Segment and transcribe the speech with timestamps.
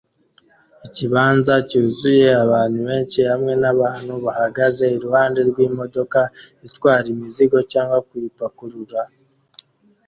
[0.87, 6.19] Ikibanza cyuzuye abantu benshi hamwe nabantu bahagaze iruhande rwimodoka
[6.67, 9.11] itwara imizigo cyangwa kuyipakurura aa